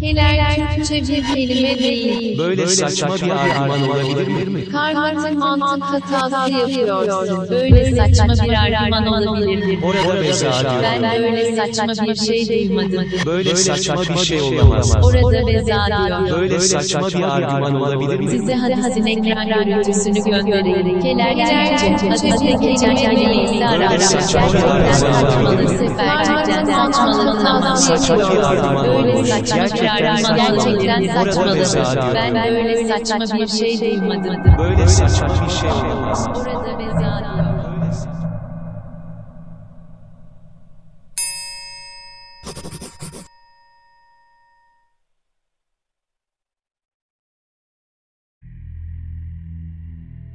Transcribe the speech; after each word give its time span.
Keler 0.00 0.76
Türkçe 0.76 0.94
bir 0.94 1.24
kelime 1.34 1.78
değil. 1.78 2.38
Böyle 2.38 2.66
saçma 2.66 3.16
bir 3.16 3.30
argüman 3.30 3.90
olabilir 3.90 4.48
mi? 4.48 4.64
Karmatik 4.72 5.38
mantık 5.38 6.04
hatası 6.12 6.52
yapıyorsun. 6.52 7.48
Böyle 7.50 7.96
saçma 7.96 8.34
bir 8.44 8.54
argüman 8.54 9.06
olabilir 9.06 9.64
mi? 9.66 9.78
Orada 9.84 10.22
beza 10.22 10.50
Ben 10.82 11.00
diyor. 11.00 11.22
böyle 11.22 11.56
saçma 11.56 12.06
bir 12.06 12.14
şey 12.14 12.48
duymadım. 12.48 13.04
Böyle 13.26 13.56
saçma 13.56 14.02
bir 14.02 14.18
şey 14.18 14.40
olamaz. 14.40 14.96
Orada 15.02 15.46
beza 15.46 15.86
diyor. 15.86 16.40
Böyle 16.40 16.60
saçma 16.60 17.08
bir 17.08 17.22
argüman 17.22 17.74
olabilir 17.74 18.18
mi? 18.20 18.30
Size 18.30 18.54
hadisin 18.54 19.06
ekran 19.06 19.48
görüntüsünü 19.48 20.24
göndereyim. 20.24 21.00
Keler 21.00 21.34
Türkçe, 21.78 22.08
hadiste 22.08 22.66
geçen 22.66 22.96
kelimeyi 22.96 23.66
ara 23.66 23.90
ara. 23.90 23.98
saçma 24.00 24.40
bir 24.52 24.64
argüman 24.64 24.92
saçmalık 24.92 25.70
seferlerden 25.70 26.64
saçmalık 26.64 27.78
Saçma 27.78 28.16
bir 28.18 28.38
argüman 28.50 28.86
Böyle 28.86 29.12
olabilir. 29.12 29.24
saçma 29.24 29.64
bir 29.64 29.66
argüman 29.66 29.68
gerçekten 29.68 29.87
Orada 29.87 29.87
saçmalık. 29.88 31.56
beza 31.56 31.92
diyor. 31.92 32.14
Ben 32.14 32.34
böyle 32.34 32.88
saçma 32.88 33.38
bir 33.38 33.48
şey 33.48 33.80
duymadım. 33.80 34.58
Böyle 34.58 34.86
saçma 34.86 35.46
bir 35.46 35.50
şey 35.50 35.70
olamaz. 35.70 36.26
Orada 36.28 36.78
beza 36.78 37.34
diyor. 37.34 37.48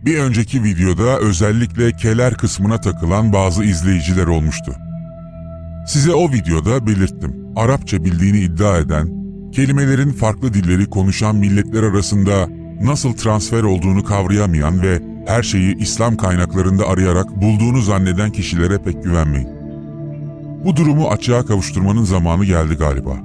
Bir 0.05 0.19
önceki 0.19 0.63
videoda 0.63 1.19
özellikle 1.19 1.91
keler 1.91 2.33
kısmına 2.33 2.81
takılan 2.81 3.33
bazı 3.33 3.63
izleyiciler 3.63 4.27
olmuştu. 4.27 4.75
Size 5.87 6.13
o 6.13 6.31
videoda 6.31 6.87
belirttim. 6.87 7.35
Arapça 7.55 8.03
bildiğini 8.03 8.39
iddia 8.39 8.77
eden, 8.77 9.22
kelimelerin 9.53 10.11
farklı 10.11 10.53
dilleri 10.53 10.89
konuşan 10.89 11.35
milletler 11.35 11.83
arasında 11.83 12.47
nasıl 12.81 13.13
transfer 13.13 13.63
olduğunu 13.63 14.03
kavrayamayan 14.03 14.81
ve 14.81 15.01
her 15.27 15.43
şeyi 15.43 15.77
İslam 15.77 16.17
kaynaklarında 16.17 16.87
arayarak 16.87 17.41
bulduğunu 17.41 17.81
zanneden 17.81 18.31
kişilere 18.31 18.77
pek 18.77 19.03
güvenmeyin. 19.03 19.49
Bu 20.65 20.75
durumu 20.75 21.07
açığa 21.07 21.45
kavuşturmanın 21.45 22.03
zamanı 22.03 22.45
geldi 22.45 22.75
galiba. 22.75 23.17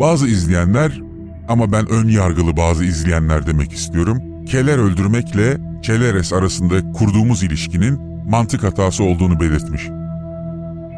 Bazı 0.00 0.26
izleyenler 0.26 1.02
ama 1.48 1.72
ben 1.72 1.88
ön 1.88 2.08
yargılı 2.08 2.56
bazı 2.56 2.84
izleyenler 2.84 3.46
demek 3.46 3.72
istiyorum. 3.72 4.22
Keler 4.46 4.78
öldürmekle 4.78 5.58
Çeleres 5.82 6.32
arasında 6.32 6.92
kurduğumuz 6.92 7.42
ilişkinin 7.42 8.00
mantık 8.30 8.62
hatası 8.62 9.04
olduğunu 9.04 9.40
belirtmiş. 9.40 9.97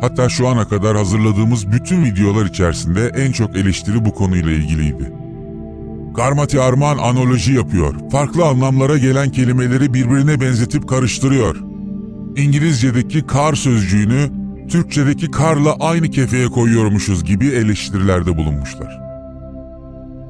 Hatta 0.01 0.29
şu 0.29 0.49
ana 0.49 0.69
kadar 0.69 0.97
hazırladığımız 0.97 1.73
bütün 1.73 2.05
videolar 2.05 2.47
içerisinde 2.47 3.11
en 3.17 3.33
çok 3.33 3.57
eleştiri 3.57 4.05
bu 4.05 4.15
konuyla 4.15 4.51
ilgiliydi. 4.51 5.13
Karmati 6.17 6.61
Armağan 6.61 6.99
analoji 6.99 7.53
yapıyor. 7.53 7.95
Farklı 8.13 8.45
anlamlara 8.45 8.99
gelen 8.99 9.31
kelimeleri 9.31 9.95
birbirine 9.95 10.41
benzetip 10.41 10.89
karıştırıyor. 10.89 11.57
İngilizce'deki 12.37 13.27
kar 13.27 13.55
sözcüğünü 13.55 14.31
Türkçedeki 14.69 15.31
karla 15.31 15.77
aynı 15.81 16.11
kefeye 16.11 16.47
koyuyormuşuz 16.47 17.25
gibi 17.25 17.47
eleştirilerde 17.47 18.37
bulunmuşlar. 18.37 19.01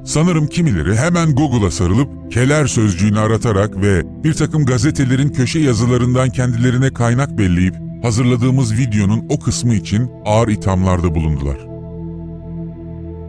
Sanırım 0.05 0.47
kimileri 0.47 0.97
hemen 0.97 1.35
Google'a 1.35 1.71
sarılıp 1.71 2.33
keler 2.33 2.67
sözcüğünü 2.67 3.19
aratarak 3.19 3.77
ve 3.77 4.03
bir 4.25 4.35
takım 4.35 4.67
gazetelerin 4.67 5.29
köşe 5.29 5.59
yazılarından 5.59 6.31
kendilerine 6.31 6.93
kaynak 6.93 7.39
belleyip 7.39 7.90
hazırladığımız 8.03 8.79
videonun 8.79 9.27
o 9.29 9.39
kısmı 9.39 9.75
için 9.75 10.11
ağır 10.25 10.49
ithamlarda 10.49 11.15
bulundular. 11.15 11.59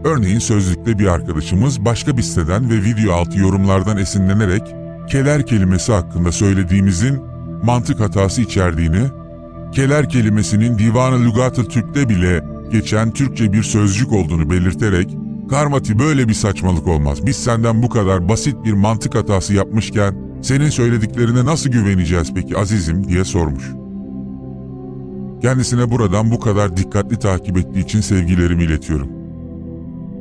Örneğin 0.04 0.38
sözlükte 0.38 0.98
bir 0.98 1.06
arkadaşımız 1.06 1.84
başka 1.84 2.16
bir 2.16 2.22
siteden 2.22 2.70
ve 2.70 2.82
video 2.82 3.12
altı 3.12 3.38
yorumlardan 3.38 3.96
esinlenerek 3.96 4.62
keler 5.08 5.46
kelimesi 5.46 5.92
hakkında 5.92 6.32
söylediğimizin 6.32 7.20
mantık 7.62 8.00
hatası 8.00 8.42
içerdiğini, 8.42 9.02
keler 9.72 10.08
kelimesinin 10.08 10.78
Divan-ı 10.78 11.24
Lugat-ı 11.24 11.64
Türk'te 11.64 12.08
bile 12.08 12.44
geçen 12.72 13.10
Türkçe 13.10 13.52
bir 13.52 13.62
sözcük 13.62 14.12
olduğunu 14.12 14.50
belirterek 14.50 15.16
Karmati 15.50 15.98
böyle 15.98 16.28
bir 16.28 16.34
saçmalık 16.34 16.86
olmaz. 16.86 17.26
Biz 17.26 17.36
senden 17.36 17.82
bu 17.82 17.88
kadar 17.88 18.28
basit 18.28 18.64
bir 18.64 18.72
mantık 18.72 19.14
hatası 19.14 19.54
yapmışken 19.54 20.14
senin 20.42 20.70
söylediklerine 20.70 21.44
nasıl 21.44 21.70
güveneceğiz 21.70 22.34
peki 22.34 22.58
azizim 22.58 23.08
diye 23.08 23.24
sormuş. 23.24 23.81
Kendisine 25.42 25.90
buradan 25.90 26.30
bu 26.30 26.40
kadar 26.40 26.76
dikkatli 26.76 27.18
takip 27.18 27.56
ettiği 27.58 27.84
için 27.84 28.00
sevgilerimi 28.00 28.64
iletiyorum. 28.64 29.08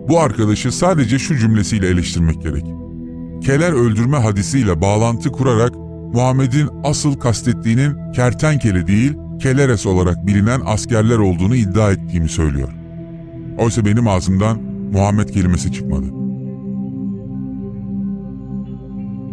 Bu 0.10 0.20
arkadaşı 0.20 0.72
sadece 0.72 1.20
şu 1.20 1.38
cümlesiyle 1.38 1.88
eleştirmek 1.88 2.42
gerek. 2.42 2.66
Keler 3.44 3.74
öldürme 3.74 4.18
hadisiyle 4.18 4.82
bağlantı 4.82 5.32
kurarak 5.32 5.76
Muhammed'in 6.14 6.70
asıl 6.84 7.16
kastettiğinin 7.16 8.12
kertenkele 8.12 8.88
değil, 8.88 9.14
keleres 9.40 9.86
olarak 9.86 10.28
bilinen 10.28 10.62
askerler 10.66 11.18
olduğunu 11.18 11.56
iddia 11.56 11.92
ettiğimi 11.92 12.30
söylüyor. 12.30 12.70
Oysa 13.58 13.86
benim 13.86 14.08
ağzımdan 14.08 14.62
Muhammed 14.94 15.30
kelimesi 15.30 15.72
çıkmadı. 15.72 16.06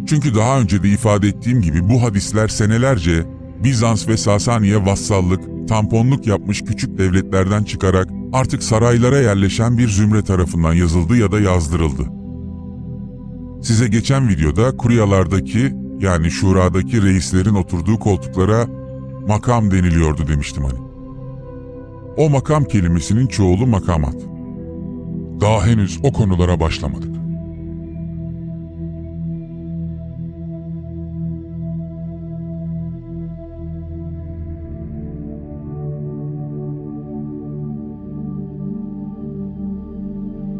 Çünkü 0.07 0.35
daha 0.35 0.59
önce 0.59 0.83
de 0.83 0.89
ifade 0.89 1.27
ettiğim 1.27 1.61
gibi 1.61 1.89
bu 1.89 2.03
hadisler 2.03 2.47
senelerce 2.47 3.25
Bizans 3.63 4.07
ve 4.07 4.17
Sasaniye 4.17 4.85
vassallık, 4.85 5.58
tamponluk 5.69 6.27
yapmış 6.27 6.61
küçük 6.61 6.97
devletlerden 6.97 7.63
çıkarak 7.63 8.09
artık 8.33 8.63
saraylara 8.63 9.19
yerleşen 9.19 9.77
bir 9.77 9.87
zümre 9.87 10.23
tarafından 10.23 10.73
yazıldı 10.73 11.17
ya 11.17 11.31
da 11.31 11.39
yazdırıldı. 11.39 12.03
Size 13.61 13.87
geçen 13.87 14.29
videoda 14.29 14.77
kuryalardaki 14.77 15.75
yani 15.99 16.31
şuradaki 16.31 17.03
reislerin 17.03 17.55
oturduğu 17.55 17.99
koltuklara 17.99 18.67
makam 19.27 19.71
deniliyordu 19.71 20.27
demiştim 20.27 20.63
hani. 20.63 20.79
O 22.17 22.29
makam 22.29 22.63
kelimesinin 22.63 23.27
çoğulu 23.27 23.67
makamat. 23.67 24.15
Daha 25.41 25.65
henüz 25.65 25.99
o 26.03 26.13
konulara 26.13 26.59
başlamadık. 26.59 27.18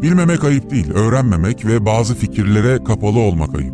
Bilmemek 0.01 0.43
ayıp 0.43 0.71
değil, 0.71 0.91
öğrenmemek 0.91 1.65
ve 1.65 1.85
bazı 1.85 2.15
fikirlere 2.15 2.83
kapalı 2.83 3.19
olmak 3.19 3.55
ayıp. 3.55 3.73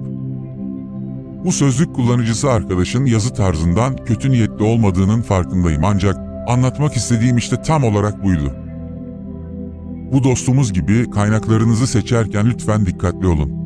Bu 1.46 1.52
sözlük 1.52 1.96
kullanıcısı 1.96 2.52
arkadaşın 2.52 3.06
yazı 3.06 3.34
tarzından 3.34 3.96
kötü 4.06 4.32
niyetli 4.32 4.64
olmadığının 4.64 5.22
farkındayım 5.22 5.86
ancak 5.86 6.18
anlatmak 6.48 6.96
istediğim 6.96 7.38
işte 7.38 7.62
tam 7.62 7.84
olarak 7.84 8.24
buydu. 8.24 8.54
Bu 10.12 10.24
dostumuz 10.24 10.74
gibi 10.74 11.10
kaynaklarınızı 11.10 11.88
seçerken 11.88 12.46
lütfen 12.50 12.86
dikkatli 12.86 13.28
olun. 13.28 13.66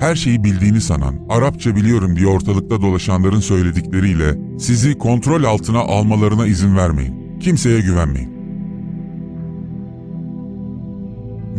Her 0.00 0.14
şeyi 0.14 0.44
bildiğini 0.44 0.80
sanan, 0.80 1.14
Arapça 1.28 1.76
biliyorum 1.76 2.16
diye 2.16 2.26
ortalıkta 2.26 2.82
dolaşanların 2.82 3.40
söyledikleriyle 3.40 4.38
sizi 4.58 4.98
kontrol 4.98 5.44
altına 5.44 5.78
almalarına 5.78 6.46
izin 6.46 6.76
vermeyin. 6.76 7.38
Kimseye 7.40 7.80
güvenmeyin. 7.80 8.29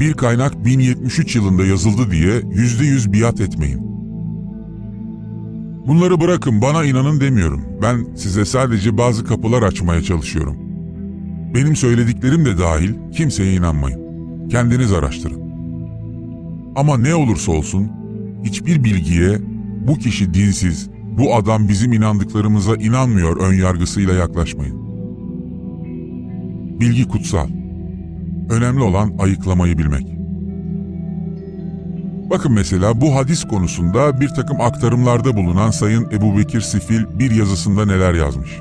Bir 0.02 0.14
kaynak 0.14 0.66
1073 0.66 1.36
yılında 1.36 1.66
yazıldı 1.66 2.12
diye 2.12 2.40
%100 2.40 3.14
biat 3.14 3.42
etmeyin. 3.42 3.80
Bunları 5.88 6.22
bırakın 6.22 6.62
bana 6.62 6.86
inanın 6.86 7.20
demiyorum. 7.20 7.62
Ben 7.82 8.08
size 8.16 8.46
sadece 8.46 8.98
bazı 8.98 9.26
kapılar 9.26 9.64
açmaya 9.64 10.02
çalışıyorum. 10.02 10.58
Benim 11.56 11.76
söylediklerim 11.76 12.46
de 12.46 12.58
dahil 12.58 12.94
kimseye 13.12 13.54
inanmayın. 13.54 14.02
Kendiniz 14.50 14.94
araştırın. 14.94 15.42
Ama 16.76 16.98
ne 16.98 17.16
olursa 17.16 17.52
olsun 17.52 17.92
hiçbir 18.44 18.84
bilgiye 18.84 19.40
bu 19.88 19.96
kişi 19.96 20.34
dinsiz, 20.34 20.90
bu 21.18 21.36
adam 21.36 21.68
bizim 21.68 21.94
inandıklarımıza 21.94 22.76
inanmıyor 22.76 23.38
ön 23.38 23.54
yargısıyla 23.54 24.14
yaklaşmayın. 24.14 24.82
Bilgi 26.80 27.08
kutsal. 27.08 27.61
Önemli 28.52 28.84
olan 28.84 29.14
ayıklamayı 29.20 29.78
bilmek. 29.78 30.08
Bakın 32.30 32.52
mesela 32.52 33.02
bu 33.02 33.16
hadis 33.16 33.44
konusunda 33.44 34.22
bir 34.22 34.30
takım 34.30 34.62
aktarımlarda 34.62 35.38
bulunan 35.38 35.72
Sayın 35.72 36.12
Ebu 36.12 36.38
Bekir 36.38 36.62
Sifil 36.62 37.20
bir 37.20 37.32
yazısında 37.32 37.86
neler 37.86 38.14
yazmış. 38.14 38.60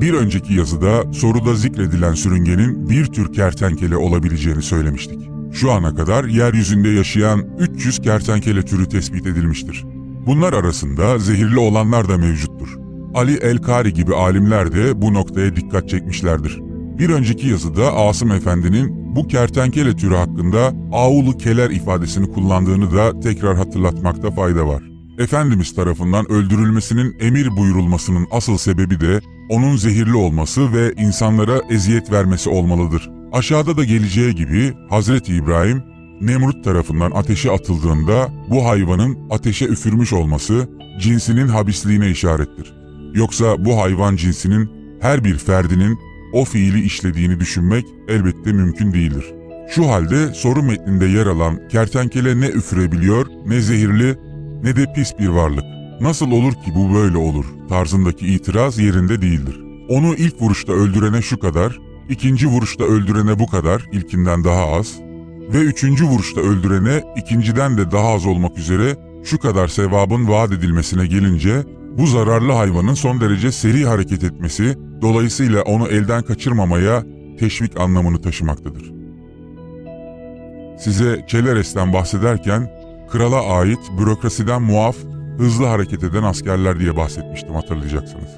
Bir 0.00 0.14
önceki 0.14 0.54
yazıda 0.54 1.12
soruda 1.12 1.54
zikredilen 1.54 2.14
sürüngenin 2.14 2.90
bir 2.90 3.06
tür 3.06 3.32
kertenkele 3.32 3.96
olabileceğini 3.96 4.62
söylemiştik. 4.62 5.30
Şu 5.52 5.72
ana 5.72 5.94
kadar 5.94 6.24
yeryüzünde 6.24 6.88
yaşayan 6.88 7.44
300 7.58 7.98
kertenkele 7.98 8.62
türü 8.62 8.88
tespit 8.88 9.26
edilmiştir. 9.26 9.84
Bunlar 10.26 10.52
arasında 10.52 11.18
zehirli 11.18 11.58
olanlar 11.58 12.08
da 12.08 12.18
mevcuttur. 12.18 12.78
Ali 13.14 13.36
El-Kari 13.36 13.92
gibi 13.92 14.14
alimler 14.14 14.72
de 14.72 15.02
bu 15.02 15.14
noktaya 15.14 15.56
dikkat 15.56 15.88
çekmişlerdir. 15.88 16.60
Bir 16.98 17.10
önceki 17.10 17.48
yazıda 17.48 17.96
Asım 17.96 18.32
Efendi'nin 18.32 18.99
bu 19.16 19.28
kertenkele 19.28 19.96
türü 19.96 20.14
hakkında 20.14 20.72
ağulu 20.92 21.38
keler 21.38 21.70
ifadesini 21.70 22.32
kullandığını 22.32 22.92
da 22.92 23.20
tekrar 23.20 23.56
hatırlatmakta 23.56 24.30
fayda 24.30 24.66
var. 24.66 24.82
Efendimiz 25.18 25.74
tarafından 25.74 26.32
öldürülmesinin 26.32 27.16
emir 27.20 27.56
buyurulmasının 27.56 28.26
asıl 28.30 28.56
sebebi 28.56 29.00
de 29.00 29.20
onun 29.48 29.76
zehirli 29.76 30.16
olması 30.16 30.72
ve 30.72 30.92
insanlara 30.92 31.60
eziyet 31.70 32.12
vermesi 32.12 32.50
olmalıdır. 32.50 33.10
Aşağıda 33.32 33.76
da 33.76 33.84
geleceği 33.84 34.34
gibi 34.34 34.72
Hazreti 34.90 35.34
İbrahim 35.34 35.82
Nemrut 36.20 36.64
tarafından 36.64 37.10
ateşe 37.10 37.50
atıldığında 37.50 38.28
bu 38.50 38.66
hayvanın 38.66 39.18
ateşe 39.30 39.64
üfürmüş 39.64 40.12
olması 40.12 40.68
cinsinin 41.00 41.48
habisliğine 41.48 42.10
işarettir. 42.10 42.72
Yoksa 43.14 43.64
bu 43.64 43.80
hayvan 43.80 44.16
cinsinin 44.16 44.70
her 45.00 45.24
bir 45.24 45.38
ferdinin 45.38 45.98
o 46.32 46.44
fiili 46.44 46.80
işlediğini 46.80 47.40
düşünmek 47.40 47.86
elbette 48.08 48.52
mümkün 48.52 48.92
değildir. 48.92 49.24
Şu 49.70 49.88
halde 49.88 50.34
soru 50.34 50.62
metninde 50.62 51.06
yer 51.06 51.26
alan 51.26 51.68
kertenkele 51.68 52.40
ne 52.40 52.46
üfürebiliyor 52.46 53.26
ne 53.46 53.60
zehirli 53.60 54.16
ne 54.62 54.76
de 54.76 54.92
pis 54.92 55.18
bir 55.18 55.28
varlık. 55.28 55.64
Nasıl 56.00 56.30
olur 56.30 56.52
ki 56.52 56.72
bu 56.74 56.94
böyle 56.94 57.16
olur 57.16 57.44
tarzındaki 57.68 58.26
itiraz 58.26 58.78
yerinde 58.78 59.22
değildir. 59.22 59.60
Onu 59.88 60.14
ilk 60.14 60.42
vuruşta 60.42 60.72
öldürene 60.72 61.22
şu 61.22 61.38
kadar, 61.38 61.78
ikinci 62.08 62.46
vuruşta 62.46 62.84
öldürene 62.84 63.38
bu 63.38 63.46
kadar, 63.46 63.86
ilkinden 63.92 64.44
daha 64.44 64.66
az 64.66 64.98
ve 65.52 65.58
üçüncü 65.58 66.04
vuruşta 66.04 66.40
öldürene 66.40 67.04
ikinciden 67.16 67.78
de 67.78 67.90
daha 67.90 68.08
az 68.08 68.26
olmak 68.26 68.58
üzere 68.58 68.96
şu 69.24 69.38
kadar 69.38 69.68
sevabın 69.68 70.28
vaat 70.28 70.52
edilmesine 70.52 71.06
gelince 71.06 71.64
bu 72.00 72.06
zararlı 72.06 72.52
hayvanın 72.52 72.94
son 72.94 73.20
derece 73.20 73.52
seri 73.52 73.86
hareket 73.86 74.24
etmesi 74.24 74.78
dolayısıyla 75.02 75.62
onu 75.62 75.88
elden 75.88 76.22
kaçırmamaya 76.22 77.04
teşvik 77.38 77.80
anlamını 77.80 78.22
taşımaktadır. 78.22 78.92
Size 80.78 81.24
Çeleres'ten 81.26 81.92
bahsederken 81.92 82.70
krala 83.10 83.42
ait 83.46 83.78
bürokrasiden 83.98 84.62
muaf, 84.62 84.96
hızlı 85.38 85.66
hareket 85.66 86.04
eden 86.04 86.22
askerler 86.22 86.80
diye 86.80 86.96
bahsetmiştim 86.96 87.54
hatırlayacaksınız. 87.54 88.30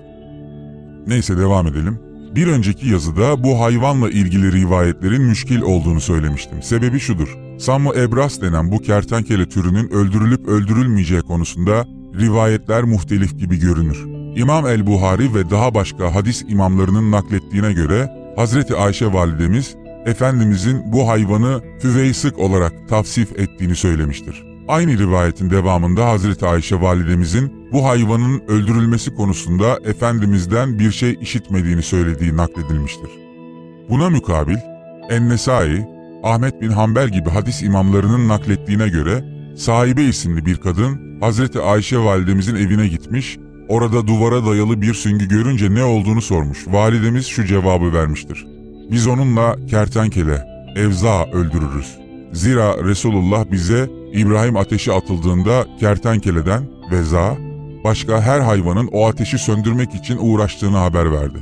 Neyse 1.07 1.39
devam 1.39 1.67
edelim. 1.67 1.99
Bir 2.35 2.47
önceki 2.47 2.89
yazıda 2.89 3.45
bu 3.45 3.61
hayvanla 3.61 4.11
ilgili 4.11 4.53
rivayetlerin 4.53 5.23
müşkil 5.23 5.63
olduğunu 5.63 6.01
söylemiştim. 6.01 6.63
Sebebi 6.63 7.01
şudur. 7.01 7.39
Sammu 7.59 7.95
ebras 7.95 8.41
denen 8.41 8.73
bu 8.73 8.79
kertenkele 8.79 9.49
türünün 9.49 9.91
öldürülüp 9.91 10.49
öldürülmeyeceği 10.49 11.21
konusunda 11.21 11.87
rivayetler 12.21 12.83
muhtelif 12.85 13.39
gibi 13.39 13.61
görünür. 13.61 14.05
İmam 14.37 14.67
el-Buhari 14.67 15.35
ve 15.35 15.51
daha 15.51 15.75
başka 15.75 16.15
hadis 16.15 16.45
imamlarının 16.49 17.11
naklettiğine 17.11 17.73
göre 17.73 18.11
Hazreti 18.37 18.77
Ayşe 18.77 19.13
validemiz 19.13 19.77
Efendimizin 20.07 20.93
bu 20.93 21.09
hayvanı 21.09 21.61
füveysık 21.79 22.39
olarak 22.39 22.89
tavsif 22.89 23.39
ettiğini 23.39 23.77
söylemiştir. 23.77 24.45
Aynı 24.69 24.99
rivayetin 24.99 25.51
devamında 25.51 26.09
Hazreti 26.09 26.47
Ayşe 26.47 26.81
validemizin 26.81 27.53
bu 27.73 27.85
hayvanın 27.85 28.43
öldürülmesi 28.49 29.15
konusunda 29.15 29.79
Efendimiz'den 29.85 30.79
bir 30.79 30.91
şey 30.91 31.19
işitmediğini 31.21 31.83
söylediği 31.83 32.37
nakledilmiştir. 32.37 33.11
Buna 33.91 34.11
mukabil 34.11 34.57
En-Nesai, 35.11 35.87
Ahmet 36.23 36.61
bin 36.61 36.71
Hanbel 36.71 37.09
gibi 37.09 37.31
hadis 37.31 37.63
imamlarının 37.63 38.29
naklettiğine 38.29 38.89
göre 38.89 39.25
sahibe 39.57 40.03
isimli 40.03 40.47
bir 40.47 40.57
kadın 40.57 41.12
Hazreti 41.23 41.61
Ayşe 41.61 41.99
validemizin 41.99 42.55
evine 42.57 42.89
gitmiş, 42.89 43.39
orada 43.69 44.07
duvara 44.07 44.47
dayalı 44.47 44.83
bir 44.83 44.95
süngü 44.95 45.29
görünce 45.29 45.75
ne 45.75 45.85
olduğunu 45.85 46.23
sormuş. 46.23 46.59
Validemiz 46.69 47.27
şu 47.27 47.45
cevabı 47.45 47.93
vermiştir. 47.93 48.47
Biz 48.91 49.07
onunla 49.07 49.57
kertenkele, 49.67 50.43
evza 50.77 51.25
öldürürüz. 51.25 51.99
Zira 52.33 52.85
Resulullah 52.85 53.45
bize 53.53 53.91
İbrahim 54.13 54.57
ateşi 54.57 54.93
atıldığında 54.93 55.67
kertenkeleden, 55.81 56.63
veza, 56.91 57.37
başka 57.85 58.23
her 58.23 58.41
hayvanın 58.41 58.89
o 58.93 59.07
ateşi 59.07 59.39
söndürmek 59.39 59.95
için 59.95 60.19
uğraştığını 60.21 60.77
haber 60.77 61.13
verdi. 61.13 61.39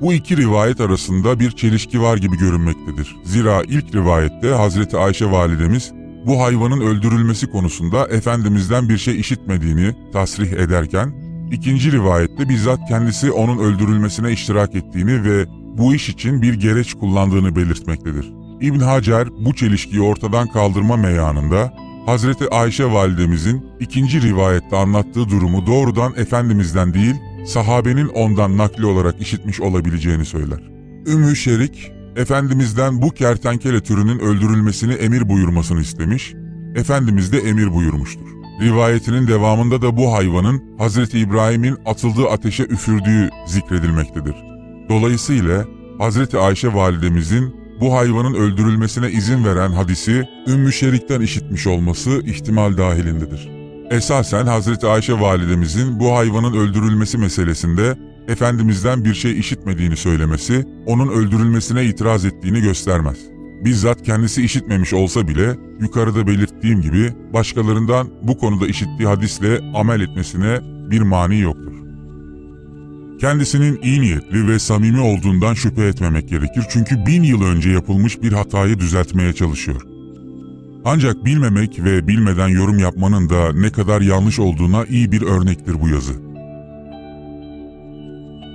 Bu 0.00 0.12
iki 0.12 0.36
rivayet 0.36 0.80
arasında 0.80 1.40
bir 1.40 1.50
çelişki 1.50 2.02
var 2.02 2.16
gibi 2.16 2.38
görünmektedir. 2.38 3.16
Zira 3.24 3.62
ilk 3.62 3.94
rivayette 3.94 4.48
Hazreti 4.48 4.96
Ayşe 4.96 5.30
validemiz 5.30 5.92
bu 6.26 6.42
hayvanın 6.42 6.80
öldürülmesi 6.80 7.46
konusunda 7.46 8.08
Efendimiz'den 8.08 8.88
bir 8.88 8.98
şey 8.98 9.20
işitmediğini 9.20 9.94
tasrih 10.12 10.52
ederken, 10.52 11.14
ikinci 11.52 11.92
rivayette 11.92 12.48
bizzat 12.48 12.88
kendisi 12.88 13.32
onun 13.32 13.58
öldürülmesine 13.58 14.32
iştirak 14.32 14.74
ettiğini 14.74 15.24
ve 15.24 15.46
bu 15.78 15.94
iş 15.94 16.08
için 16.08 16.42
bir 16.42 16.54
gereç 16.54 16.94
kullandığını 16.94 17.56
belirtmektedir. 17.56 18.32
İbn 18.60 18.80
Hacer 18.80 19.28
bu 19.44 19.54
çelişkiyi 19.54 20.00
ortadan 20.00 20.48
kaldırma 20.48 20.96
meyanında 20.96 21.74
Hazreti 22.06 22.50
Ayşe 22.50 22.92
validemizin 22.92 23.66
ikinci 23.80 24.22
rivayette 24.22 24.76
anlattığı 24.76 25.28
durumu 25.28 25.66
doğrudan 25.66 26.12
Efendimiz'den 26.16 26.94
değil, 26.94 27.14
sahabenin 27.46 28.08
ondan 28.08 28.56
nakli 28.56 28.86
olarak 28.86 29.20
işitmiş 29.20 29.60
olabileceğini 29.60 30.24
söyler. 30.24 30.60
Ümmü 31.06 31.36
Şerik, 31.36 31.92
Efendimiz'den 32.16 33.02
bu 33.02 33.10
kertenkele 33.10 33.80
türünün 33.80 34.18
öldürülmesini 34.18 34.92
emir 34.92 35.28
buyurmasını 35.28 35.80
istemiş, 35.80 36.34
Efendimiz 36.74 37.32
de 37.32 37.38
emir 37.38 37.74
buyurmuştur. 37.74 38.26
Rivayetinin 38.60 39.26
devamında 39.26 39.82
da 39.82 39.96
bu 39.96 40.12
hayvanın 40.12 40.62
Hazreti 40.78 41.18
İbrahim'in 41.18 41.76
atıldığı 41.86 42.28
ateşe 42.28 42.62
üfürdüğü 42.62 43.30
zikredilmektedir. 43.46 44.34
Dolayısıyla 44.88 45.64
Hazreti 45.98 46.38
Ayşe 46.38 46.74
validemizin 46.74 47.56
bu 47.80 47.94
hayvanın 47.94 48.34
öldürülmesine 48.34 49.10
izin 49.10 49.44
veren 49.44 49.72
hadisi 49.72 50.28
Ümmü 50.48 50.72
Şerik'ten 50.72 51.20
işitmiş 51.20 51.66
olması 51.66 52.10
ihtimal 52.10 52.76
dahilindedir. 52.76 53.48
Esasen 53.90 54.46
Hazreti 54.46 54.86
Ayşe 54.86 55.20
validemizin 55.20 56.00
bu 56.00 56.16
hayvanın 56.16 56.54
öldürülmesi 56.54 57.18
meselesinde 57.18 57.96
Efendimiz'den 58.28 59.04
bir 59.04 59.14
şey 59.14 59.38
işitmediğini 59.38 59.96
söylemesi, 59.96 60.64
onun 60.86 61.08
öldürülmesine 61.08 61.84
itiraz 61.84 62.24
ettiğini 62.24 62.60
göstermez. 62.60 63.18
Bizzat 63.64 64.02
kendisi 64.02 64.44
işitmemiş 64.44 64.92
olsa 64.92 65.28
bile 65.28 65.56
yukarıda 65.80 66.26
belirttiğim 66.26 66.82
gibi 66.82 67.12
başkalarından 67.32 68.08
bu 68.22 68.38
konuda 68.38 68.66
işittiği 68.66 69.08
hadisle 69.08 69.60
amel 69.74 70.00
etmesine 70.00 70.58
bir 70.90 71.00
mani 71.00 71.40
yoktur. 71.40 71.72
Kendisinin 73.20 73.82
iyi 73.82 74.00
niyetli 74.00 74.48
ve 74.48 74.58
samimi 74.58 75.00
olduğundan 75.00 75.54
şüphe 75.54 75.86
etmemek 75.86 76.28
gerekir 76.28 76.64
çünkü 76.70 77.06
bin 77.06 77.22
yıl 77.22 77.42
önce 77.42 77.70
yapılmış 77.70 78.22
bir 78.22 78.32
hatayı 78.32 78.78
düzeltmeye 78.78 79.32
çalışıyor. 79.32 79.82
Ancak 80.84 81.24
bilmemek 81.24 81.84
ve 81.84 82.08
bilmeden 82.08 82.48
yorum 82.48 82.78
yapmanın 82.78 83.30
da 83.30 83.52
ne 83.52 83.72
kadar 83.72 84.00
yanlış 84.00 84.38
olduğuna 84.38 84.84
iyi 84.84 85.12
bir 85.12 85.22
örnektir 85.22 85.80
bu 85.80 85.88
yazı. 85.88 86.33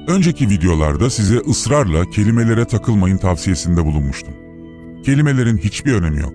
Önceki 0.10 0.50
videolarda 0.50 1.10
size 1.10 1.38
ısrarla 1.38 2.10
kelimelere 2.10 2.66
takılmayın 2.66 3.18
tavsiyesinde 3.18 3.86
bulunmuştum. 3.86 4.34
Kelimelerin 5.06 5.58
hiçbir 5.58 5.94
önemi 5.94 6.20
yok. 6.20 6.34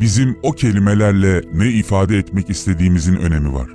Bizim 0.00 0.36
o 0.42 0.52
kelimelerle 0.52 1.42
ne 1.54 1.68
ifade 1.68 2.18
etmek 2.18 2.50
istediğimizin 2.50 3.16
önemi 3.16 3.54
var. 3.54 3.68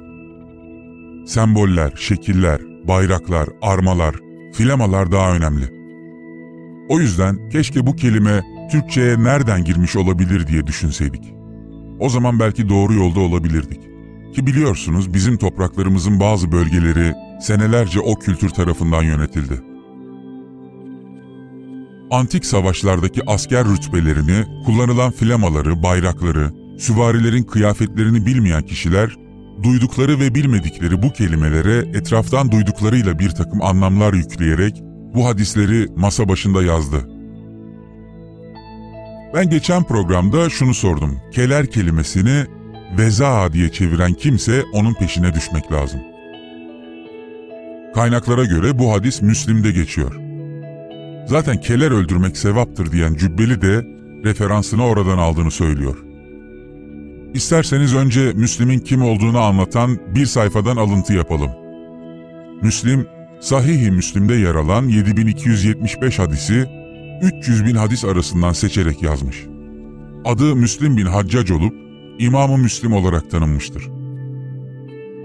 Semboller, 1.27 1.93
şekiller, 1.95 2.61
bayraklar, 2.87 3.49
armalar, 3.61 4.15
flamalar 4.53 5.11
daha 5.11 5.35
önemli. 5.35 5.65
O 6.89 6.99
yüzden 6.99 7.49
keşke 7.49 7.85
bu 7.85 7.95
kelime 7.95 8.41
Türkçe'ye 8.71 9.23
nereden 9.23 9.63
girmiş 9.63 9.95
olabilir 9.95 10.47
diye 10.47 10.67
düşünseydik. 10.67 11.33
O 11.99 12.09
zaman 12.09 12.39
belki 12.39 12.69
doğru 12.69 12.93
yolda 12.93 13.19
olabilirdik. 13.19 13.81
Ki 14.35 14.47
biliyorsunuz 14.47 15.13
bizim 15.13 15.37
topraklarımızın 15.37 16.19
bazı 16.19 16.51
bölgeleri 16.51 17.13
senelerce 17.43 17.99
o 17.99 18.15
kültür 18.15 18.49
tarafından 18.49 19.03
yönetildi. 19.03 19.61
Antik 22.11 22.45
savaşlardaki 22.45 23.21
asker 23.27 23.65
rütbelerini, 23.65 24.45
kullanılan 24.65 25.11
flamaları, 25.11 25.83
bayrakları, 25.83 26.51
süvarilerin 26.79 27.43
kıyafetlerini 27.43 28.25
bilmeyen 28.25 28.63
kişiler 28.63 29.15
duydukları 29.63 30.19
ve 30.19 30.35
bilmedikleri 30.35 31.03
bu 31.03 31.13
kelimelere 31.13 31.97
etraftan 31.97 32.51
duyduklarıyla 32.51 33.19
bir 33.19 33.29
takım 33.29 33.61
anlamlar 33.61 34.13
yükleyerek 34.13 34.81
bu 35.13 35.25
hadisleri 35.25 35.87
masa 35.95 36.29
başında 36.29 36.63
yazdı. 36.63 37.09
Ben 39.33 39.49
geçen 39.49 39.83
programda 39.83 40.49
şunu 40.49 40.73
sordum. 40.73 41.19
Keler 41.31 41.71
kelimesini 41.71 42.45
veza 42.97 43.53
diye 43.53 43.69
çeviren 43.71 44.13
kimse 44.13 44.63
onun 44.73 44.93
peşine 44.93 45.33
düşmek 45.33 45.71
lazım. 45.71 46.12
Kaynaklara 47.95 48.45
göre 48.45 48.79
bu 48.79 48.91
hadis 48.91 49.21
Müslim'de 49.21 49.71
geçiyor. 49.71 50.15
Zaten 51.27 51.61
keler 51.61 51.91
öldürmek 51.91 52.37
sevaptır 52.37 52.91
diyen 52.91 53.13
Cübbeli 53.13 53.61
de 53.61 53.85
referansını 54.23 54.85
oradan 54.85 55.17
aldığını 55.17 55.51
söylüyor. 55.51 55.97
İsterseniz 57.33 57.95
önce 57.95 58.33
Müslim'in 58.33 58.79
kim 58.79 59.01
olduğunu 59.01 59.39
anlatan 59.39 59.97
bir 60.15 60.25
sayfadan 60.25 60.77
alıntı 60.77 61.13
yapalım. 61.13 61.51
Müslim, 62.61 63.07
Sahih-i 63.39 63.91
Müslim'de 63.91 64.33
yer 64.33 64.55
alan 64.55 64.87
7275 64.87 66.19
hadisi 66.19 66.69
300 67.21 67.65
bin 67.65 67.75
hadis 67.75 68.05
arasından 68.05 68.53
seçerek 68.53 69.03
yazmış. 69.03 69.45
Adı 70.25 70.55
Müslim 70.55 70.97
bin 70.97 71.05
Haccac 71.05 71.53
olup 71.53 71.73
İmam-ı 72.19 72.57
Müslim 72.57 72.93
olarak 72.93 73.31
tanınmıştır. 73.31 73.92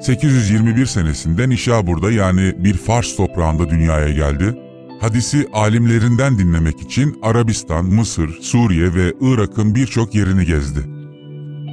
821 0.00 0.86
senesinde 0.86 1.48
Nişabur'da 1.48 2.10
yani 2.10 2.54
bir 2.64 2.74
Fars 2.74 3.16
toprağında 3.16 3.70
dünyaya 3.70 4.12
geldi. 4.12 4.58
Hadisi 5.00 5.48
alimlerinden 5.52 6.38
dinlemek 6.38 6.80
için 6.80 7.18
Arabistan, 7.22 7.84
Mısır, 7.84 8.38
Suriye 8.40 8.94
ve 8.94 9.12
Irak'ın 9.20 9.74
birçok 9.74 10.14
yerini 10.14 10.46
gezdi. 10.46 10.80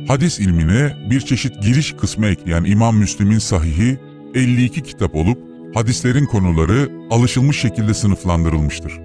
Hadis 0.08 0.40
ilmine 0.40 0.94
bir 1.10 1.22
çeşit 1.22 1.64
giriş 1.64 1.94
kısmı 1.94 2.26
ekleyen 2.26 2.64
İmam 2.64 2.98
Müslim'in 2.98 3.40
sahihi 3.40 4.00
52 4.36 4.84
kitap 4.84 5.16
olup 5.16 5.38
hadislerin 5.74 6.26
konuları 6.26 6.90
alışılmış 7.12 7.60
şekilde 7.60 7.94
sınıflandırılmıştır. 7.94 9.00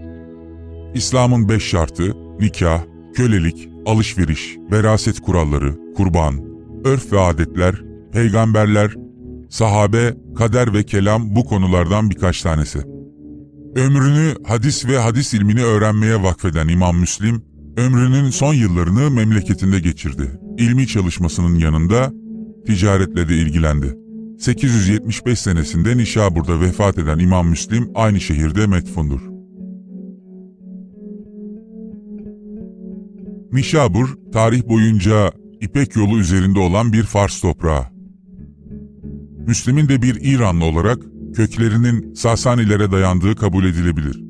İslam'ın 0.94 1.48
beş 1.48 1.62
şartı, 1.62 2.16
nikah, 2.40 2.80
kölelik, 3.14 3.68
alışveriş, 3.86 4.56
veraset 4.72 5.20
kuralları, 5.20 5.94
kurban, 5.96 6.40
örf 6.84 7.12
ve 7.12 7.20
adetler, 7.20 7.82
peygamberler, 8.12 8.94
sahabe, 9.50 10.14
kader 10.36 10.74
ve 10.74 10.82
kelam 10.82 11.36
bu 11.36 11.44
konulardan 11.44 12.10
birkaç 12.10 12.42
tanesi. 12.42 12.78
Ömrünü 13.76 14.34
hadis 14.46 14.86
ve 14.86 14.98
hadis 14.98 15.34
ilmini 15.34 15.64
öğrenmeye 15.64 16.22
vakfeden 16.22 16.68
İmam 16.68 16.96
Müslim, 16.96 17.42
ömrünün 17.76 18.30
son 18.30 18.54
yıllarını 18.54 19.10
memleketinde 19.10 19.80
geçirdi. 19.80 20.40
İlmi 20.58 20.86
çalışmasının 20.86 21.58
yanında 21.58 22.12
ticaretle 22.66 23.28
de 23.28 23.36
ilgilendi. 23.36 23.96
875 24.38 25.38
senesinde 25.38 25.96
Nişabur'da 25.96 26.60
vefat 26.60 26.98
eden 26.98 27.18
İmam 27.18 27.48
Müslim 27.48 27.90
aynı 27.94 28.20
şehirde 28.20 28.66
metfundur. 28.66 29.20
Nişabur, 33.52 34.08
tarih 34.32 34.68
boyunca 34.68 35.32
İpek 35.60 35.96
yolu 35.96 36.18
üzerinde 36.18 36.58
olan 36.58 36.92
bir 36.92 37.02
Fars 37.02 37.40
toprağı. 37.40 37.99
Müslim'in 39.46 39.88
de 39.88 40.02
bir 40.02 40.18
İranlı 40.22 40.64
olarak 40.64 40.98
köklerinin 41.34 42.14
Sasanilere 42.14 42.92
dayandığı 42.92 43.36
kabul 43.36 43.64
edilebilir. 43.64 44.20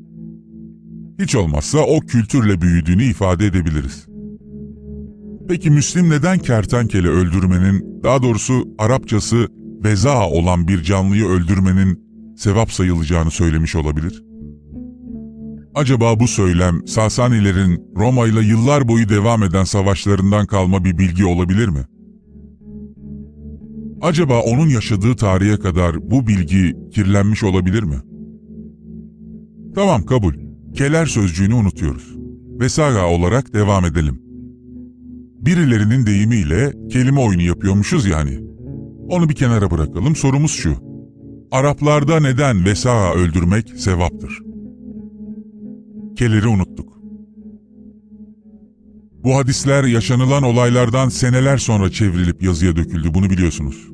Hiç 1.21 1.35
olmazsa 1.35 1.79
o 1.79 2.01
kültürle 2.01 2.61
büyüdüğünü 2.61 3.05
ifade 3.05 3.47
edebiliriz. 3.47 4.07
Peki 5.49 5.71
Müslim 5.71 6.11
neden 6.11 6.39
kertenkele 6.39 7.09
öldürmenin, 7.09 8.03
daha 8.03 8.23
doğrusu 8.23 8.69
Arapçası 8.79 9.49
veza 9.85 10.29
olan 10.29 10.69
bir 10.69 10.83
canlıyı 10.83 11.25
öldürmenin 11.25 12.01
sevap 12.37 12.73
sayılacağını 12.73 13.31
söylemiş 13.31 13.77
olabilir? 13.77 14.25
Acaba 15.75 16.21
bu 16.21 16.29
söylem 16.29 16.87
Sasanilerin 16.87 17.83
Roma 17.97 18.27
ile 18.27 18.41
yıllar 18.41 18.89
boyu 18.89 19.09
devam 19.09 19.43
eden 19.43 19.65
savaşlarından 19.65 20.47
kalma 20.47 20.85
bir 20.85 20.99
bilgi 20.99 21.25
olabilir 21.25 21.69
mi? 21.69 21.85
Acaba 24.01 24.41
onun 24.41 24.69
yaşadığı 24.69 25.17
tarihe 25.17 25.57
kadar 25.57 26.11
bu 26.11 26.27
bilgi 26.27 26.77
kirlenmiş 26.91 27.45
olabilir 27.45 27.83
mi? 27.83 27.97
Tamam 29.75 30.03
kabul. 30.03 30.35
Keler 30.75 31.07
sözcüğünü 31.07 31.55
unutuyoruz. 31.55 32.17
Vesaga 32.61 33.07
olarak 33.07 33.55
devam 33.55 33.85
edelim. 33.85 34.23
Birilerinin 35.41 36.07
deyimiyle 36.07 36.73
kelime 36.91 37.21
oyunu 37.21 37.43
yapıyormuşuz 37.43 38.07
yani. 38.07 38.41
Onu 39.09 39.29
bir 39.29 39.35
kenara 39.35 39.71
bırakalım. 39.71 40.17
Sorumuz 40.17 40.53
şu. 40.53 40.75
Araplarda 41.51 42.21
neden 42.21 42.65
vesaga 42.65 43.19
öldürmek 43.19 43.69
sevaptır? 43.77 44.43
Keleri 46.17 46.49
unuttuk. 46.49 46.90
Bu 49.25 49.37
hadisler 49.37 49.85
yaşanılan 49.85 50.43
olaylardan 50.43 51.09
seneler 51.09 51.59
sonra 51.59 51.91
çevrilip 51.91 52.43
yazıya 52.43 52.77
döküldü 52.77 53.15
bunu 53.15 53.31
biliyorsunuz. 53.31 53.89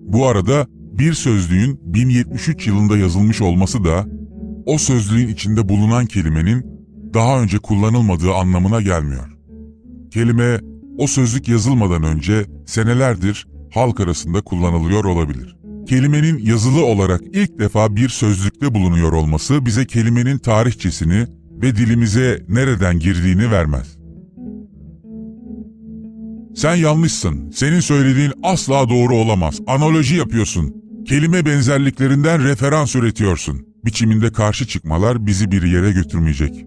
Bu 0.00 0.26
arada 0.26 0.66
bir 0.70 1.12
sözlüğün 1.12 1.80
1073 1.82 2.66
yılında 2.66 2.96
yazılmış 2.96 3.40
olması 3.40 3.84
da 3.84 4.06
o 4.66 4.78
sözlüğün 4.78 5.28
içinde 5.28 5.68
bulunan 5.68 6.06
kelimenin 6.06 6.66
daha 7.14 7.42
önce 7.42 7.58
kullanılmadığı 7.58 8.34
anlamına 8.34 8.80
gelmiyor. 8.80 9.36
Kelime 10.10 10.60
o 10.98 11.06
sözlük 11.06 11.48
yazılmadan 11.48 12.02
önce 12.02 12.46
senelerdir 12.66 13.46
halk 13.74 14.00
arasında 14.00 14.40
kullanılıyor 14.40 15.04
olabilir. 15.04 15.56
Kelimenin 15.88 16.38
yazılı 16.38 16.84
olarak 16.84 17.20
ilk 17.32 17.58
defa 17.58 17.96
bir 17.96 18.08
sözlükte 18.08 18.74
bulunuyor 18.74 19.12
olması 19.12 19.66
bize 19.66 19.86
kelimenin 19.86 20.38
tarihçesini 20.38 21.26
ve 21.62 21.76
dilimize 21.76 22.44
nereden 22.48 22.98
girdiğini 22.98 23.50
vermez. 23.50 23.99
Sen 26.60 26.74
yanlışsın. 26.74 27.50
Senin 27.50 27.80
söylediğin 27.80 28.32
asla 28.42 28.88
doğru 28.88 29.16
olamaz. 29.16 29.60
Analoji 29.66 30.16
yapıyorsun. 30.16 30.74
Kelime 31.06 31.46
benzerliklerinden 31.46 32.44
referans 32.44 32.96
üretiyorsun. 32.96 33.66
Biçiminde 33.84 34.32
karşı 34.32 34.66
çıkmalar 34.66 35.26
bizi 35.26 35.50
bir 35.50 35.62
yere 35.62 35.92
götürmeyecek. 35.92 36.66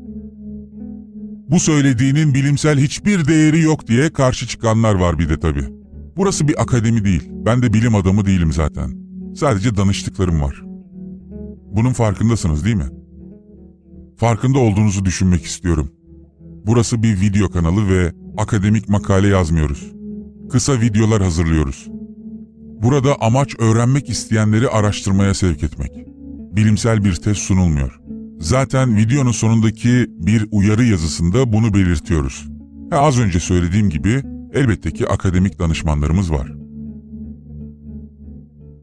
Bu 1.49 1.59
söylediğinin 1.59 2.33
bilimsel 2.33 2.79
hiçbir 2.79 3.27
değeri 3.27 3.61
yok 3.61 3.87
diye 3.87 4.13
karşı 4.13 4.47
çıkanlar 4.47 4.95
var 4.95 5.19
bir 5.19 5.29
de 5.29 5.39
tabii. 5.39 5.65
Burası 6.17 6.47
bir 6.47 6.61
akademi 6.61 7.05
değil. 7.05 7.29
Ben 7.45 7.61
de 7.61 7.73
bilim 7.73 7.95
adamı 7.95 8.25
değilim 8.25 8.53
zaten. 8.53 8.91
Sadece 9.35 9.77
danıştıklarım 9.77 10.41
var. 10.41 10.61
Bunun 11.75 11.93
farkındasınız 11.93 12.65
değil 12.65 12.75
mi? 12.75 12.89
Farkında 14.17 14.59
olduğunuzu 14.59 15.05
düşünmek 15.05 15.45
istiyorum. 15.45 15.91
Burası 16.65 17.03
bir 17.03 17.21
video 17.21 17.49
kanalı 17.49 17.89
ve 17.89 18.22
akademik 18.37 18.89
makale 18.89 19.27
yazmıyoruz. 19.27 19.91
Kısa 20.49 20.81
videolar 20.81 21.23
hazırlıyoruz. 21.23 21.87
Burada 22.83 23.15
amaç 23.21 23.55
öğrenmek 23.59 24.09
isteyenleri 24.09 24.69
araştırmaya 24.69 25.33
sevk 25.33 25.63
etmek. 25.63 25.91
Bilimsel 26.55 27.03
bir 27.03 27.15
test 27.15 27.41
sunulmuyor. 27.41 27.99
Zaten 28.39 28.97
videonun 28.97 29.31
sonundaki 29.31 30.05
bir 30.09 30.47
uyarı 30.51 30.83
yazısında 30.83 31.53
bunu 31.53 31.73
belirtiyoruz. 31.73 32.47
Ha, 32.89 32.97
az 32.97 33.19
önce 33.19 33.39
söylediğim 33.39 33.89
gibi 33.89 34.23
elbette 34.53 34.91
ki 34.91 35.07
akademik 35.07 35.59
danışmanlarımız 35.59 36.31
var. 36.31 36.53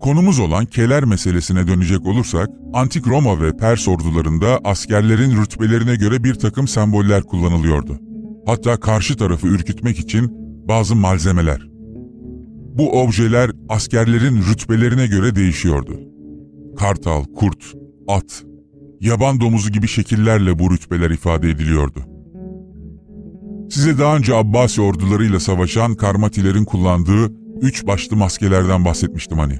Konumuz 0.00 0.38
olan 0.38 0.64
keler 0.64 1.04
meselesine 1.04 1.66
dönecek 1.66 2.06
olursak, 2.06 2.48
Antik 2.72 3.06
Roma 3.06 3.42
ve 3.42 3.56
Pers 3.56 3.88
ordularında 3.88 4.60
askerlerin 4.64 5.42
rütbelerine 5.42 5.96
göre 5.96 6.24
bir 6.24 6.34
takım 6.34 6.68
semboller 6.68 7.22
kullanılıyordu. 7.22 8.09
Hatta 8.46 8.76
karşı 8.80 9.16
tarafı 9.16 9.46
ürkütmek 9.46 9.98
için 9.98 10.30
bazı 10.68 10.96
malzemeler. 10.96 11.68
Bu 12.78 13.02
objeler 13.02 13.50
askerlerin 13.68 14.42
rütbelerine 14.50 15.06
göre 15.06 15.34
değişiyordu. 15.34 16.00
Kartal, 16.78 17.24
kurt, 17.24 17.74
at, 18.08 18.44
yaban 19.00 19.40
domuzu 19.40 19.70
gibi 19.70 19.88
şekillerle 19.88 20.58
bu 20.58 20.70
rütbeler 20.70 21.10
ifade 21.10 21.50
ediliyordu. 21.50 22.00
Size 23.70 23.98
daha 23.98 24.16
önce 24.16 24.34
Abbasi 24.34 24.80
ordularıyla 24.82 25.40
savaşan 25.40 25.94
Karmatilerin 25.94 26.64
kullandığı 26.64 27.32
üç 27.60 27.86
başlı 27.86 28.16
maskelerden 28.16 28.84
bahsetmiştim 28.84 29.38
hani. 29.38 29.58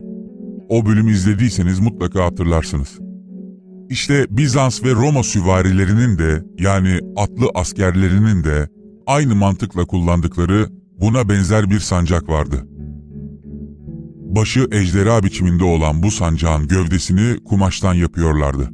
O 0.69 0.87
bölümü 0.87 1.13
izlediyseniz 1.13 1.81
mutlaka 1.81 2.25
hatırlarsınız. 2.25 2.99
İşte 3.91 4.27
Bizans 4.31 4.85
ve 4.85 4.91
Roma 4.91 5.23
süvarilerinin 5.23 6.19
de 6.19 6.45
yani 6.59 6.99
atlı 7.17 7.51
askerlerinin 7.55 8.45
de 8.45 8.69
aynı 9.07 9.35
mantıkla 9.35 9.85
kullandıkları 9.85 10.67
buna 11.01 11.29
benzer 11.29 11.71
bir 11.71 11.79
sancak 11.81 12.29
vardı. 12.29 12.67
Başı 14.37 14.69
ejderha 14.73 15.23
biçiminde 15.23 15.65
olan 15.65 16.03
bu 16.03 16.11
sancağın 16.11 16.69
gövdesini 16.69 17.45
kumaştan 17.45 17.95
yapıyorlardı. 17.95 18.71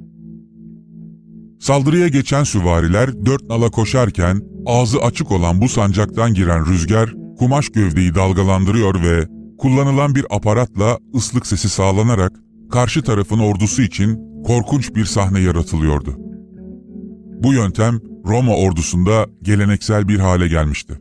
Saldırıya 1.61 2.09
geçen 2.09 2.45
süvariler 2.45 3.27
dört 3.27 3.43
nala 3.43 3.71
koşarken 3.71 4.41
ağzı 4.67 4.99
açık 4.99 5.33
olan 5.33 5.61
bu 5.61 5.69
sancaktan 5.69 6.35
giren 6.35 6.67
rüzgar 6.67 7.15
kumaş 7.39 7.69
gövdeyi 7.69 8.15
dalgalandırıyor 8.15 9.03
ve 9.03 9.29
kullanılan 9.59 10.15
bir 10.15 10.27
aparatla 10.31 10.99
ıslık 11.15 11.47
sesi 11.47 11.69
sağlanarak 11.69 12.33
karşı 12.71 13.03
tarafın 13.03 13.39
ordusu 13.39 13.83
için 13.83 14.27
korkunç 14.47 14.95
bir 14.95 15.05
sahne 15.05 15.41
yaratılıyordu. 15.41 16.17
Bu 17.43 17.53
yöntem 17.53 18.01
Roma 18.27 18.57
ordusunda 18.57 19.27
geleneksel 19.43 20.09
bir 20.09 20.19
hale 20.19 20.49
gelmişti. 20.49 21.01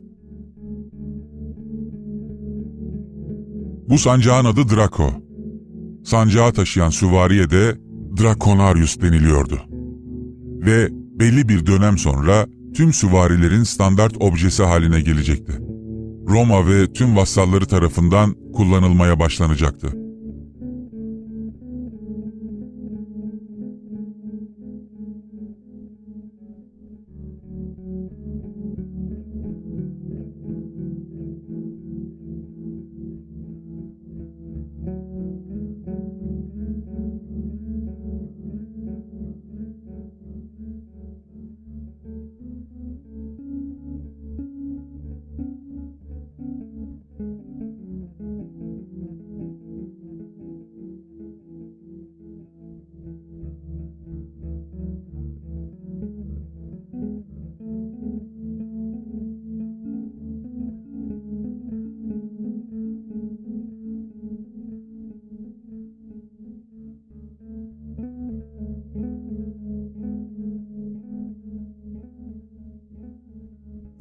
Bu 3.88 3.98
sancağın 3.98 4.44
adı 4.44 4.76
Draco. 4.76 5.10
Sancağı 6.04 6.52
taşıyan 6.52 6.90
süvariye 6.90 7.50
de 7.50 7.76
Draconarius 8.22 9.00
deniliyordu. 9.00 9.60
Ve 10.66 10.88
belli 10.90 11.48
bir 11.48 11.66
dönem 11.66 11.98
sonra 11.98 12.46
tüm 12.74 12.92
süvarilerin 12.92 13.62
standart 13.62 14.14
objesi 14.20 14.62
haline 14.62 15.00
gelecekti. 15.00 15.52
Roma 16.28 16.66
ve 16.66 16.92
tüm 16.92 17.16
vassalları 17.16 17.66
tarafından 17.66 18.34
kullanılmaya 18.52 19.20
başlanacaktı. 19.20 20.05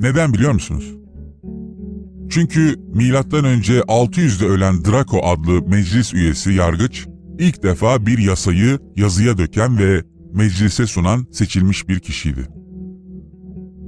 Neden 0.06 0.34
biliyor 0.34 0.52
musunuz? 0.52 0.94
Çünkü 2.30 2.76
milattan 2.94 3.46
önce 3.46 3.80
600'de 3.80 4.46
ölen 4.46 4.86
Draco 4.86 5.20
adlı 5.24 5.62
meclis 5.68 6.14
üyesi 6.14 6.54
yargıç 6.54 7.08
ilk 7.40 7.64
defa 7.64 8.06
bir 8.06 8.18
yasayı 8.18 8.80
yazıya 8.96 9.38
döken 9.38 9.80
ve 9.80 10.04
meclise 10.34 10.88
sunan 10.88 11.28
seçilmiş 11.32 11.88
bir 11.88 12.00
kişiydi. 12.00 12.48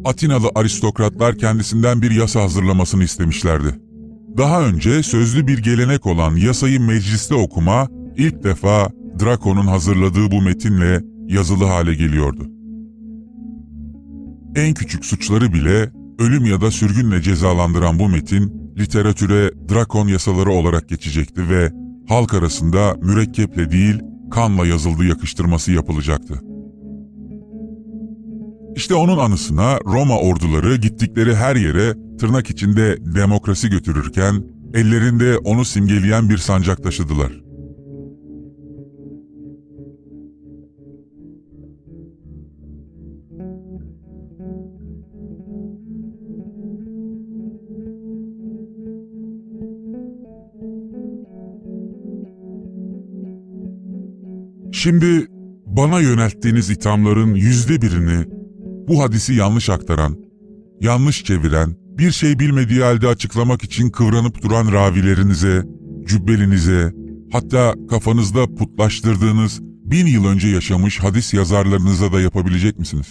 Atinalı 0.05 0.51
aristokratlar 0.55 1.37
kendisinden 1.37 2.01
bir 2.01 2.11
yasa 2.11 2.41
hazırlamasını 2.41 3.03
istemişlerdi. 3.03 3.79
Daha 4.37 4.61
önce 4.61 5.03
sözlü 5.03 5.47
bir 5.47 5.57
gelenek 5.57 6.05
olan 6.05 6.35
yasayı 6.35 6.81
mecliste 6.81 7.35
okuma 7.35 7.87
ilk 8.17 8.43
defa 8.43 8.89
Draco'nun 9.23 9.67
hazırladığı 9.67 10.31
bu 10.31 10.41
metinle 10.41 11.01
yazılı 11.27 11.65
hale 11.65 11.93
geliyordu. 11.93 12.47
En 14.55 14.73
küçük 14.73 15.05
suçları 15.05 15.53
bile 15.53 15.96
ölüm 16.19 16.45
ya 16.45 16.61
da 16.61 16.71
sürgünle 16.71 17.21
cezalandıran 17.21 17.99
bu 17.99 18.09
metin 18.09 18.73
literatüre 18.77 19.51
drakon 19.69 20.07
yasaları 20.07 20.51
olarak 20.51 20.89
geçecekti 20.89 21.49
ve 21.49 21.71
halk 22.09 22.33
arasında 22.33 22.95
mürekkeple 23.01 23.71
değil 23.71 23.99
kanla 24.31 24.65
yazıldığı 24.65 25.05
yakıştırması 25.05 25.71
yapılacaktı. 25.71 26.41
İşte 28.75 28.95
onun 28.95 29.17
anısına 29.17 29.79
Roma 29.85 30.19
orduları 30.19 30.75
gittikleri 30.75 31.35
her 31.35 31.55
yere 31.55 31.93
tırnak 32.19 32.49
içinde 32.49 32.97
demokrasi 33.15 33.69
götürürken 33.69 34.43
ellerinde 34.73 35.37
onu 35.37 35.65
simgeleyen 35.65 36.29
bir 36.29 36.37
sancak 36.37 36.83
taşıdılar. 36.83 37.46
Şimdi 54.77 55.27
bana 55.65 56.01
yönelttiğiniz 56.01 56.69
ithamların 56.69 57.35
yüzde 57.35 57.81
birini 57.81 58.25
bu 58.87 59.03
hadisi 59.03 59.33
yanlış 59.33 59.69
aktaran, 59.69 60.15
yanlış 60.81 61.23
çeviren, 61.23 61.75
bir 61.97 62.11
şey 62.11 62.39
bilmediği 62.39 62.81
halde 62.81 63.07
açıklamak 63.07 63.63
için 63.63 63.89
kıvranıp 63.89 64.43
duran 64.43 64.71
ravilerinize, 64.71 65.63
cübbelinize, 66.07 66.93
hatta 67.31 67.73
kafanızda 67.89 68.55
putlaştırdığınız 68.55 69.59
bin 69.63 70.05
yıl 70.05 70.25
önce 70.25 70.47
yaşamış 70.47 70.99
hadis 70.99 71.33
yazarlarınıza 71.33 72.13
da 72.13 72.21
yapabilecek 72.21 72.79
misiniz? 72.79 73.07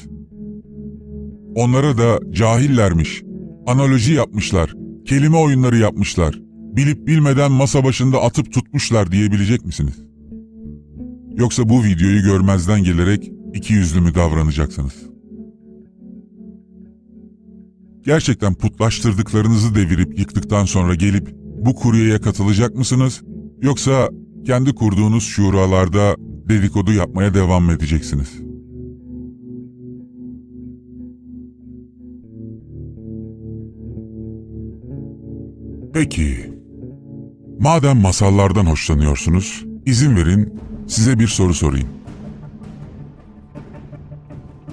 Onlara 1.54 1.98
da 1.98 2.20
cahillermiş, 2.30 3.22
analoji 3.66 4.12
yapmışlar, 4.12 4.74
kelime 5.06 5.36
oyunları 5.36 5.76
yapmışlar, 5.76 6.40
bilip 6.76 7.06
bilmeden 7.06 7.52
masa 7.52 7.84
başında 7.84 8.22
atıp 8.22 8.52
tutmuşlar 8.52 9.12
diyebilecek 9.12 9.64
misiniz? 9.64 10.06
Yoksa 11.36 11.68
bu 11.68 11.84
videoyu 11.84 12.22
görmezden 12.22 12.84
gelerek 12.84 13.32
iki 13.54 13.72
yüzlü 13.72 14.00
mü 14.00 14.14
davranacaksınız? 14.14 14.94
Gerçekten 18.04 18.54
putlaştırdıklarınızı 18.54 19.74
devirip 19.74 20.18
yıktıktan 20.18 20.64
sonra 20.64 20.94
gelip 20.94 21.34
bu 21.58 21.74
kuryeye 21.74 22.20
katılacak 22.20 22.74
mısınız? 22.74 23.22
Yoksa 23.62 24.08
kendi 24.46 24.74
kurduğunuz 24.74 25.24
şuralarda 25.24 26.16
dedikodu 26.48 26.92
yapmaya 26.92 27.34
devam 27.34 27.64
mı 27.64 27.72
edeceksiniz? 27.72 28.28
Peki, 35.92 36.52
madem 37.60 37.96
masallardan 37.96 38.66
hoşlanıyorsunuz, 38.66 39.64
izin 39.86 40.16
verin 40.16 40.60
size 40.86 41.18
bir 41.18 41.28
soru 41.28 41.54
sorayım. 41.54 41.88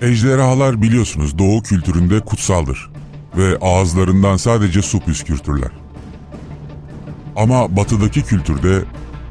Ejderhalar 0.02 0.82
biliyorsunuz 0.82 1.38
doğu 1.38 1.62
kültüründe 1.62 2.20
kutsaldır 2.20 2.92
ve 3.38 3.58
ağızlarından 3.62 4.38
sadece 4.38 4.82
su 4.82 5.00
püskürtürler. 5.00 5.72
Ama 7.36 7.76
batıdaki 7.76 8.24
kültürde 8.24 8.84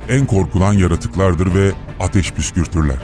en 0.08 0.26
korkulan 0.26 0.72
yaratıklardır 0.72 1.54
ve 1.54 1.72
ateş 2.00 2.32
püskürtürler. 2.32 2.98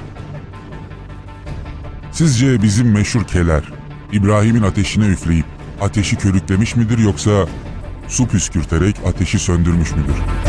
Sizce 2.12 2.62
bizim 2.62 2.92
meşhur 2.92 3.24
keler 3.24 3.62
İbrahim'in 4.12 4.62
ateşine 4.62 5.06
üfleyip 5.06 5.46
ateşi 5.80 6.16
körüklemiş 6.16 6.76
midir 6.76 6.98
yoksa 6.98 7.46
su 8.08 8.28
püskürterek 8.28 8.96
ateşi 9.06 9.38
söndürmüş 9.38 9.92
müdür? 9.92 10.47